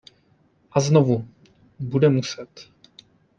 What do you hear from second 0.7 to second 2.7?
A znovu, bude muset.